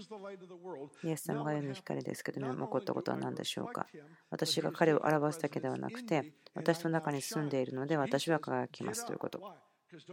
[1.11, 3.87] エス様が世の光ですけども、起こったことは何でしょうか？
[4.31, 9.41] 私が彼を表すだけではなくて、私の中に住んでいるので、私は輝きますということ。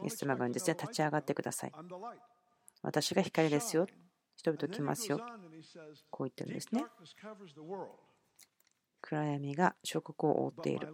[0.04, 1.72] イエス様が言うんですね、立ち上がってください。
[2.82, 3.88] 私が光ですよ。
[4.38, 5.20] 人々来ますよ。
[6.10, 6.84] こう言ってるんですね。
[9.06, 10.94] 暗闇が諸国を覆っている。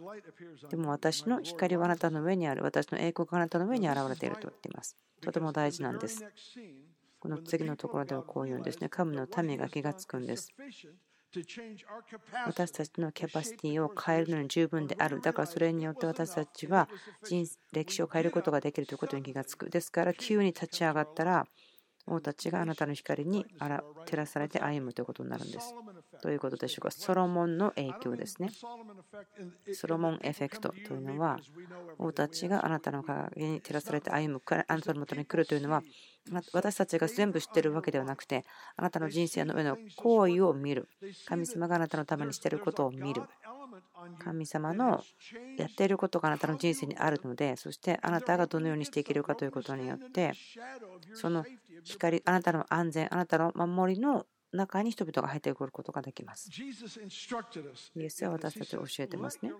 [0.70, 2.62] でも私の光はあなたの上にある。
[2.64, 4.98] 私の栄光があなたの上に現れていると言っています。
[5.22, 6.26] とても大事なんです。
[7.20, 8.90] この次のところではこう言うんですね。
[8.90, 10.50] 神の民が気がつくんです。
[12.46, 15.22] 私たちのキャパシティを変えるのに十分である。
[15.22, 16.90] だからそれによって私たちは
[17.24, 19.70] 人歴史を変えることができるということに気がつく。
[19.70, 21.48] ですから急に立ち上がったら
[22.08, 25.74] 王たちがあなたの光に照らされて歩むということになるんです。
[26.22, 26.92] どういうことでしょうか。
[26.92, 28.50] ソロモンの影響ですね。
[29.74, 31.40] ソロモンエフェクトというのは
[31.98, 35.84] 王たちがあなたの影に照らされて歩むあなたのもとに来るというのは
[36.54, 40.88] 私たちが全部知ってるわけではなくてあなたの人生の上の行為を見る。
[41.26, 43.24] 神様があなたのためにしていることを見る。
[44.20, 45.04] 神様の
[45.58, 50.34] やっていることがあなたの人生にあるのでそしてあなたがどのようにしていけるかということによって
[51.14, 51.46] その
[51.84, 56.50] 光あなたの安全あなたの守りの中に人々が入ってくることができます。
[57.96, 59.52] イエスは私たちを教えてますね。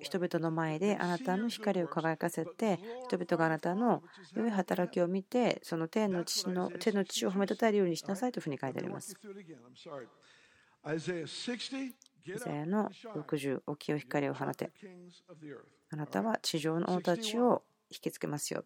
[0.00, 4.02] 人々の前であなたの光を輝かせて、人々があなたの
[4.34, 9.16] 良い働きを見て、その天の父の天の父を褒めたたえるようにしなさいというふうに書いてあります。
[12.24, 14.70] イザヤの60、起きよ光を放て。
[15.90, 18.64] あなたは地上の王たちを引きつけますよ。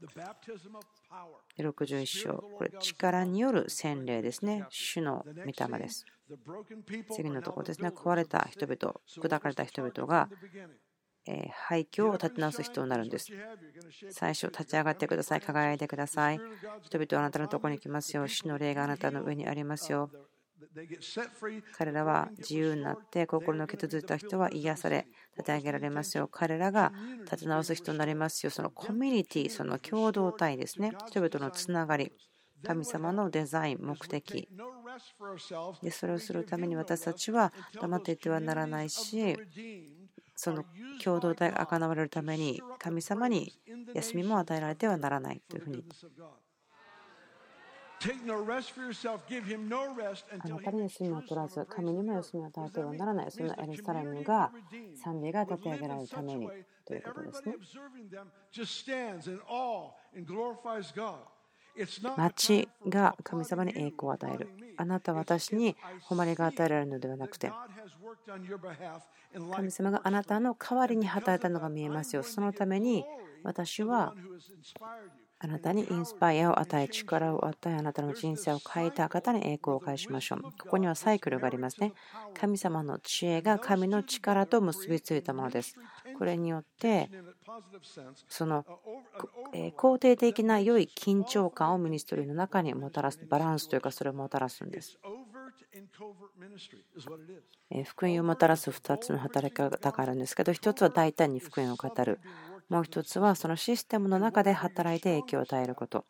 [1.59, 4.67] 61章、これ力による洗礼ですね。
[4.69, 6.05] 主の御霊です。
[7.13, 7.89] 次のところですね。
[7.89, 10.29] 壊れた人々、砕かれた人々が
[11.69, 13.33] 廃墟を立て直す人になるんです。
[14.11, 15.41] 最初、立ち上がってください。
[15.41, 16.41] 輝いてください。
[16.83, 18.29] 人々はあなたのところに来ますよ。
[18.29, 20.11] 主の霊があなたの上にありますよ。
[21.77, 26.29] 彼らは自由になって心の傷ついた人は癒され立て上げられますよ。
[26.29, 26.93] 彼らが
[27.25, 28.51] 立て直す人になりますよ。
[28.51, 30.93] そのコミュニティその共同体ですね。
[31.09, 32.13] 人々のつながり
[32.65, 34.49] 神様のデザイン目的。
[35.83, 39.37] でそれをするために私たちは黙っていてはならないし
[40.35, 40.65] その
[41.03, 43.53] 共同体が行われるために神様に
[43.95, 45.85] 休みも与えられてはならないというふうに
[50.39, 54.53] あなたに休みを取らず、神にも休みを与えてはならない、そのエルサレムが
[55.03, 56.49] 賛美が立て上げられるために
[56.85, 57.55] ということですね。
[62.17, 64.49] 町が神様に栄光を与える。
[64.77, 67.51] あなたは私に誉れが与えられるのではなくて、
[69.53, 72.23] 神様があなたの代わりに働いたのが見えますよ。
[72.23, 73.05] そのために
[73.43, 74.15] 私は
[75.39, 80.43] あなたにインスパイアを与え、力を与え、あなたの人生を変えた方に栄光を返しましょう。
[80.59, 81.93] ここにはサイクルがありますね。
[82.33, 85.77] 神様の知恵が神の力と結びついたものです。
[86.13, 87.11] これによって、
[88.29, 88.67] その
[89.53, 94.99] 肯定的な良い緊張感をミニストリーの中にもたらす、バランスというか、それをもたらすんです。
[97.85, 102.21] 福音をもたらす2つの働き方があるんですけど、1つは大胆に福音を語る。
[102.69, 106.05] もう一つはそのシステムの中で働いて影響を与えること。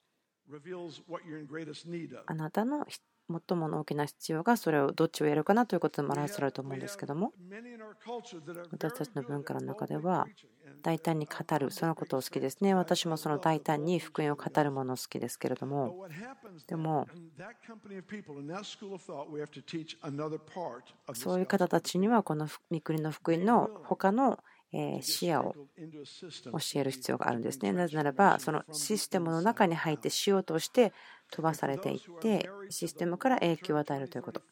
[2.26, 2.86] あなたの
[3.28, 7.32] 最も大きな必要がそれをどっちをやるかなということで表されると思うんですけども。
[8.70, 10.26] 私たちの文化の中では
[10.82, 12.74] 大胆に語るそのことを好きですね。
[12.74, 16.06] 私もその大胆に福音を語るもの好きですけれども。
[16.68, 17.08] でも
[21.14, 24.38] そういう方たちにはこの御国の福音の他の
[25.02, 25.56] 視野を
[26.52, 27.72] 教える必要があるんですね。
[27.72, 30.92] なぜならば、そのシステムの中に入ってしようとして
[31.30, 34.42] 飛ばされていってシステムから影響を与えるということ。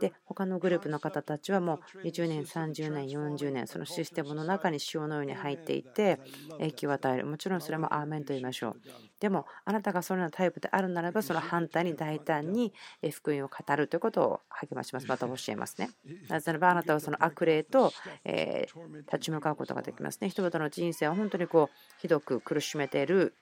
[0.00, 6.20] で他のグループの方たちはもう20年30年40年そのシステムの中に潮のように入っていって
[6.58, 7.26] 影響を与える。
[7.26, 8.80] もちろんそれもアーメンと言いましょう。
[9.20, 12.72] でもあなたがそのようなタイプであるならばその反対に大胆に
[13.10, 15.06] 福音を語るということを励まします。
[15.06, 15.90] また教えますね。
[16.28, 17.92] なぜならばあなたはその悪霊と
[18.24, 20.28] 立ち向かうことができますね。
[20.28, 23.34] 人々の人生は本当にこうひどく苦しめている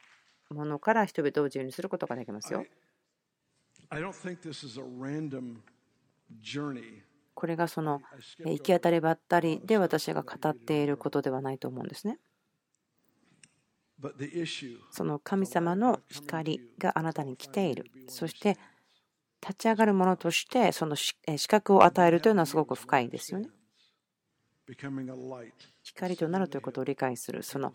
[0.50, 2.64] ものから人々を自由にすることができますよ。
[7.34, 8.00] これがその
[8.44, 12.18] 行き当たりばったりで私が語っていることではないと思うんですね。
[14.90, 17.90] その神様の光があなたに来ている。
[18.08, 18.56] そして
[19.42, 21.14] 立ち上がるものとしてその資
[21.46, 23.48] 格を与えるというのはすごく深いですよね。
[25.82, 27.42] 光となるということを理解する。
[27.42, 27.72] その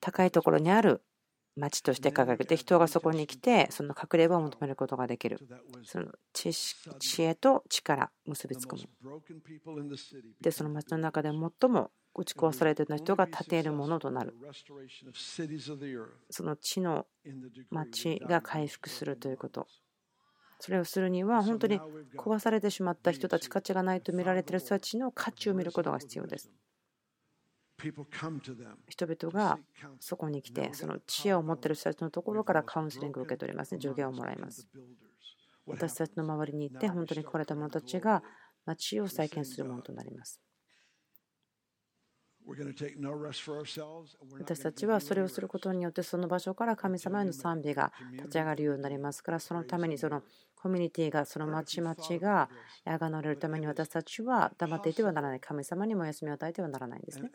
[0.00, 1.02] 高いところにある
[1.56, 5.38] 町として掲げて人がそこに来てその隠れ場を求めることができる。
[5.84, 8.76] その知知恵と力結びつく。
[8.76, 9.20] もの。
[10.40, 14.34] でその町の中で最も打ち壊されている人が建てるものとなる。
[16.30, 17.06] その地の
[17.70, 19.66] 町が回復するということ。
[20.60, 21.78] それをするには本当に
[22.16, 26.50] 壊されてしまった人たち価値がないと見られている人たちの価値を見ることが必要です。
[28.88, 29.58] 人々が
[30.00, 33.80] そこに来てその知恵を持っている人たちのところからカウンセリングを受け取りますね。
[33.80, 34.68] 助言をもらいます。
[35.66, 38.22] 私たちの周りに行って本当に来れた者たちが
[38.66, 40.40] 町を再建するものとなります。
[44.38, 50.22] 私たちはそれをすることによってその場所から神様への賛美が立ち上がるようになりますからそのためにその
[50.64, 52.48] コミュニティがその町々が
[52.86, 55.40] あがなれるために私たちは黙っていてはならない。
[55.40, 57.30] 神様にも休みを与えてはならないんですね。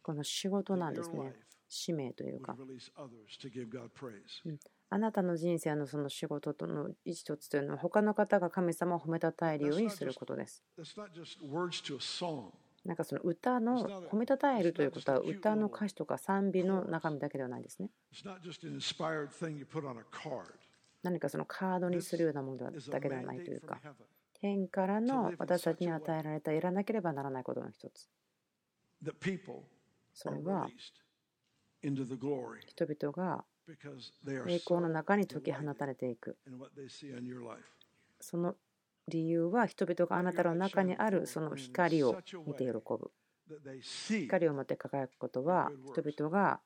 [0.00, 1.34] この仕事なんですね。
[1.68, 2.56] 使命というか。
[4.90, 10.62] あなたの人生のその仕事との一つというのは他の方が神様を褒めたたえるようにすることです。
[12.84, 17.90] なんかその歌の褒めたたえるということは歌の歌詞とか賛美の中身だけではないですね。
[21.02, 23.80] 何かそのカードにするようなものだけではないというか、
[24.40, 28.08] 天からの私たちに与えられたやらなければならないことの一つ。
[30.12, 30.68] それは
[32.66, 33.44] 人々が
[34.46, 36.36] 栄光の中に解き放たれていく。
[38.20, 38.54] その
[39.08, 43.10] 理由は人々があなたの中にあるその光を見て喜ぶ。
[44.26, 46.60] 光を持って輝くことは人々が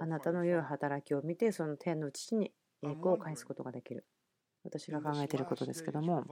[0.00, 2.52] あなたの良い働きを見てその天の父に
[2.82, 4.04] 栄光を返すことができる。
[4.64, 6.24] 私が考えていることですけども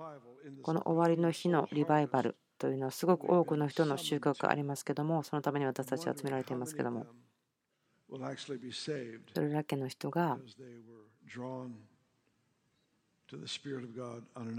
[0.63, 7.07] この終わりの日のリバイバルというのはすごく多くの人の収穫がありますけどもそのために私たちは集められていますけども
[9.35, 10.39] どれだけの人が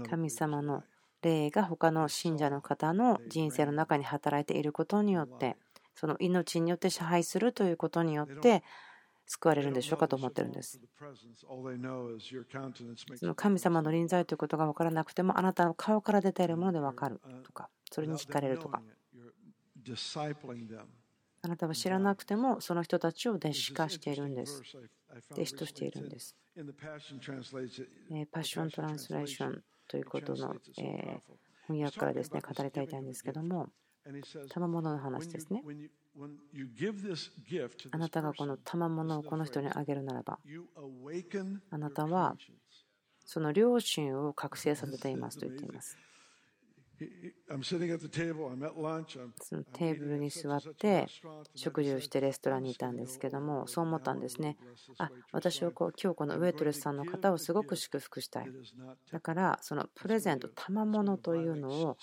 [0.08, 0.82] 神様の
[1.22, 5.56] 霊が他の信者の方の人生の中に働いていることによって
[5.94, 8.62] その命によって支配するということによって
[9.32, 10.80] 救われるんでしょうかと思ってるんです。
[13.16, 18.82] その神様の臨在ということが分からなくてもあなたの顔から出ているもので分かるとかそれに惹かれるとか
[21.42, 24.62] あなたは知らなくてもその人たちを弟子化しているんです。
[25.30, 26.34] 弟子としているんです。
[28.32, 30.56] パッショントランスレーションということの、
[31.68, 33.68] 翻訳からですね語りたいたいんですけども
[34.48, 35.62] 賜物の話ですね
[37.92, 40.38] あなたがこの賜物をこの人にあげるならば
[41.70, 42.36] あなたは
[43.24, 45.96] その良心を覚醒させていますと言っています
[49.40, 51.06] そのテーブルに座って
[51.54, 54.56] 食事をしてレストランにいたんですけどもそう思ったんですね。
[54.98, 58.48] あ私はこう今日このウェイトレスさんの方をすごく祝福したい。
[59.10, 61.96] だからそのプレゼント賜物というのをも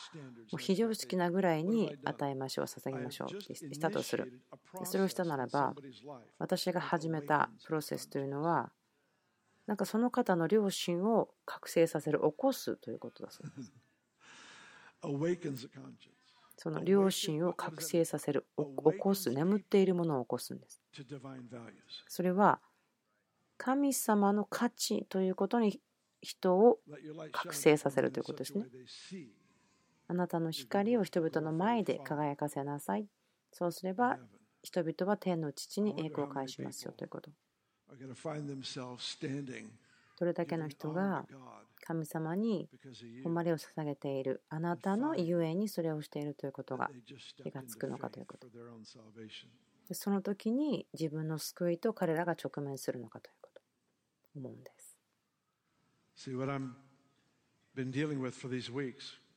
[0.54, 4.42] う非常識なぐらいに与えましょう捧げましょうしたとする。
[4.84, 5.74] それをしたならば
[6.40, 8.72] 私が始めたプロセスというのは
[9.68, 13.74] なんかその方の良心を覚醒させる起こすということだそうです
[16.58, 20.82] その良心を覚醒させる、起こす、眠っているものを起こすんです。
[22.08, 22.60] それは
[23.58, 25.80] 神様の価値ということに
[26.22, 26.80] 人を
[27.32, 28.66] 覚醒させるということですね。
[30.08, 33.08] あなたの光を人々の前で輝かせなさい。
[33.52, 34.18] そうすれば
[34.64, 37.32] 人々は天の父に栄光を返しますよということ。
[40.20, 41.26] どれだけの人が
[41.86, 42.68] 神様に
[43.24, 46.90] 誉れを捧げているあなたのゆえにそれをしているということが
[47.44, 48.48] 気がつくのかということ。
[49.88, 53.62] でその時に自分の救いと彼らが直面するのかということ。
[54.36, 54.98] 思うんです。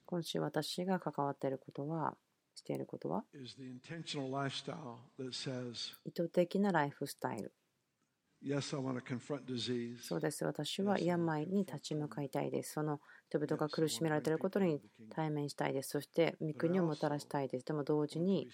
[0.07, 2.17] 今週私が関わっていることは
[2.55, 3.25] していることは
[6.05, 7.53] 意図的なライフスタイル
[10.01, 10.45] そうです。
[10.45, 12.73] 私は病に立ち向かいたいです。
[12.73, 14.81] その人々が苦しめられていることに
[15.11, 15.91] 対面したいです。
[15.91, 17.67] そして、御国をもたらしたいです。
[17.67, 18.49] でも同時に、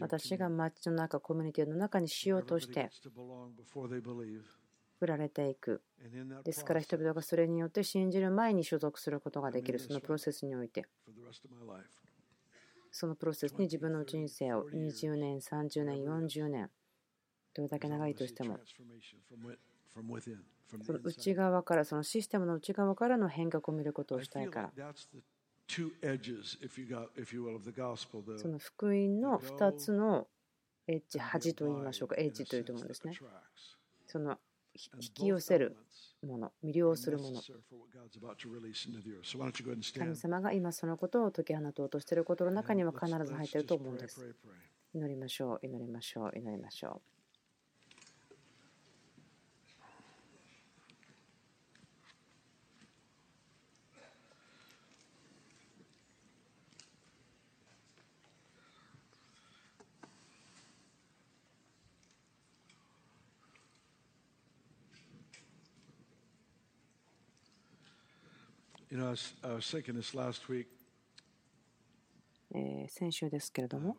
[0.00, 2.88] 私が街の中、コミュニティの中にしようとして、
[5.00, 5.82] 振られていく。
[6.44, 10.86] ですから、人々がそれによって信じる前に所属することができる、そのプロセスにおいて。
[12.92, 16.70] そのプロセスに自分の人生を20年、30年、40年、
[17.54, 18.58] どれだけ長いとしても。
[20.84, 24.72] その内側からそのシステムの内側からの変革を見ることをしたいから。
[28.38, 30.28] その福音の2つの
[30.86, 32.16] エッジ端と言いましょうか。
[32.18, 33.16] エッジというと思うんですね。
[34.06, 34.38] その
[34.74, 35.76] 引き寄せる
[36.22, 37.40] もの魅了するもの。
[40.00, 44.34] 神様が今そのことを解き放とうとしていることの中には必ず入っていると思うんです。
[44.92, 47.19] 祈りましょう祈りましょう祈りましょう
[72.54, 73.96] え先週ですけれども、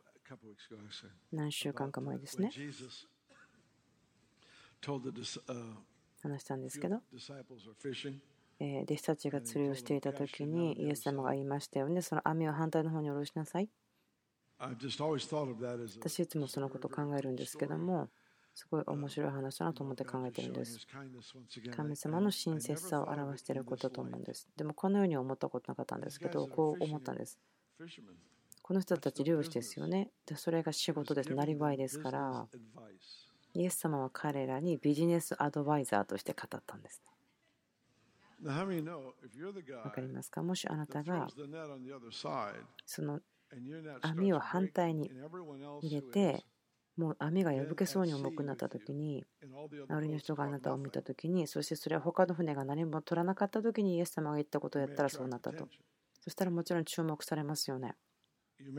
[1.31, 2.49] 何週間か前ですね。
[6.21, 7.01] 話したんですけど、
[8.59, 11.89] え弟子たちが釣りをしていた時にイエス様が言いましたよ。
[11.89, 13.69] ね、その網を反対の方に下ろしなさい。
[15.99, 18.09] 私いつもそのことを考えるんですけども、
[18.53, 20.79] すごい面白い話だなと思って考えてるんです。
[21.75, 24.49] 神様の親切さを表していることと思うんです。
[24.55, 27.39] でもこのように思ったことなかったんですけど、こう思ったんです。
[28.61, 30.11] この人たち漁師ですよね。
[30.25, 31.33] でそれが仕事です。
[31.33, 32.47] なりわいですから、
[33.53, 37.11] イエス様は彼らにビジネスアドバイザーとして語ったんですね。
[38.43, 40.41] わかりますか？
[40.41, 41.27] もしあなたが
[42.85, 43.19] その
[44.01, 45.11] 網を反対に
[45.81, 46.43] 入れて
[47.01, 49.25] もう網が破けそうに重くなった時に
[49.89, 55.67] 周りの人があなたを見た時にそしてそれは他の船が何も取らなかった時にイエス様が言ったことをやったらそうなったと。
[56.19, 57.95] そしたらもちろん注目されますよね。
[58.59, 58.71] 人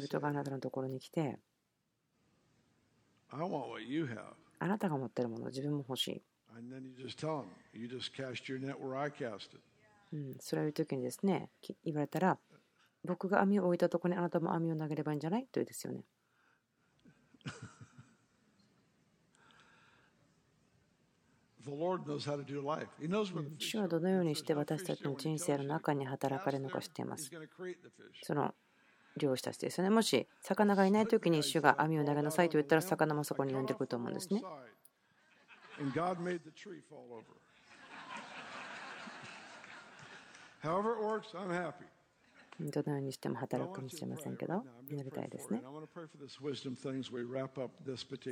[0.00, 1.38] 々があなたのところに来て
[4.58, 6.22] あなたが持っているもの自分も欲しい。
[10.12, 11.48] うん、それを言う時にですね
[11.84, 12.38] 言われたら
[13.04, 15.44] 僕が網を置いたところにあなたも網を投げればいいんじゃない？
[15.44, 16.04] と言うですよね。
[23.58, 27.30] 主はどのようにして私たちの人生の中に働かれるのか知っています。
[28.22, 28.54] その
[29.16, 29.90] 漁師たちですよね。
[29.90, 34.42] もし魚がいない時に主が網を投げなさいと言ったら魚もそこに呼んでくると思うんですね。
[42.60, 45.62] どのようにしても働くかもしれませんけど、祈りたいですね。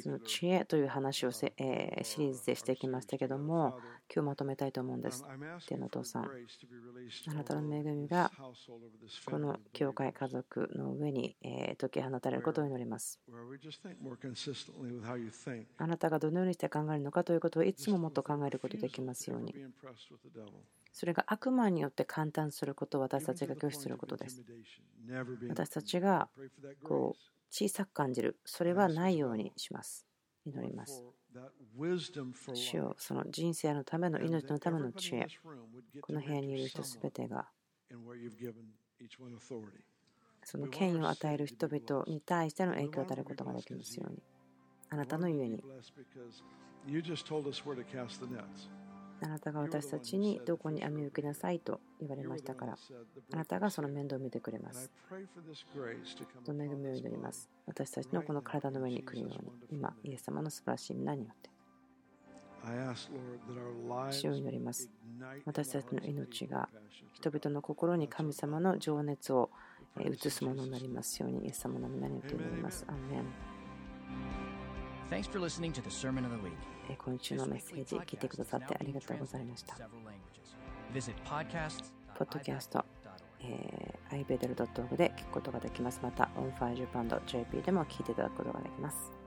[0.02, 3.78] その知恵という話をせ、えー、シリーズでしてきましたけども、
[4.12, 5.24] 今日まとめたいと思うんです。
[5.66, 8.30] 天のお父さん、あなたの恵みが
[9.26, 13.20] この教会家族の上に、え解き放たれることを祈ります。
[15.76, 19.54] あなたがどのようにして考えるのかということをいつももっと考えることができますように。
[20.92, 24.42] それが悪魔によって簡単することを私たちが拒否することです。
[25.48, 26.28] 私たちが
[26.82, 27.20] こう
[27.50, 30.06] 小さく感じる、それはないようにします。
[30.44, 31.04] 祈ります。
[32.54, 35.26] 主よその人生のための命のための知恵、
[36.00, 37.48] この部屋にいる人すべてが、
[40.44, 44.22] その権威を与える人々に対しての影響を与えることができますように。
[44.90, 45.62] あなたのゆえに。
[49.20, 52.78] あなたが私たちにどこに網を受けなさいと言われましたから、
[53.32, 54.90] あなたがその面倒を見てくれます。
[56.44, 57.48] その恵みを祈ります？
[57.66, 59.38] 私たちのこの体の上に来るように、
[59.70, 61.50] 今、イエス様の素晴らしい皆によって。
[64.12, 64.90] 主を祈ります。
[65.44, 66.68] 私たちの命が
[67.14, 69.50] 人々の心に神様の情熱を
[69.98, 72.84] 移すものになりますように、イエス様の皆によって祈ります。
[72.88, 73.24] アーメン。
[76.96, 79.76] 今週のメッセージ聞いてくださってありがとうございました。
[82.16, 82.84] ポッドキャスト、
[83.40, 86.00] えー、iBedel.org で聞くことができます。
[86.02, 89.17] また、OnFireJapan.jp でも聞いていただくことができます。